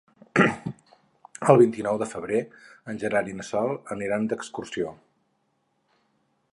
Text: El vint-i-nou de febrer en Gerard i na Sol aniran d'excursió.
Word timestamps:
El 1.53 1.59
vint-i-nou 1.61 1.99
de 2.03 2.07
febrer 2.13 2.41
en 2.93 3.01
Gerard 3.05 3.31
i 3.33 3.37
na 3.41 3.47
Sol 3.51 3.71
aniran 3.97 4.27
d'excursió. 4.33 4.95